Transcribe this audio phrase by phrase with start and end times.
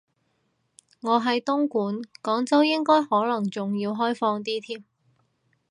[1.01, 4.83] 我喺東莞，廣州應該可能仲要開放啲添